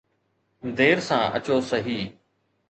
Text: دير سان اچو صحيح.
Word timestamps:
دير 0.77 0.97
سان 1.09 1.21
اچو 1.37 1.55
صحيح. 1.69 2.03